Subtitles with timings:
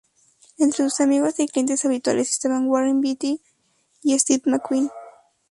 [0.57, 3.39] Entre sus amigos y clientes habituales estaban Warren Beatty
[4.01, 4.89] y Steve McQueen.